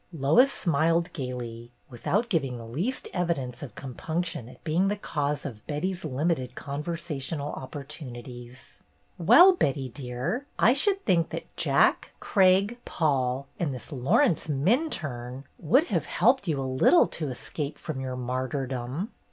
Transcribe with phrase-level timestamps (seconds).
[0.11, 5.63] Lois smiled gayly, without giving the least evidence of compunction at being the cause of
[5.67, 8.81] Betty's limited conversational opportunities.
[9.19, 15.83] "Well, Betty, dear, I should think that Jack, Craig, Paul, and this Laurence Minturne would
[15.89, 19.11] have helped you a little to escape from your martyrdom."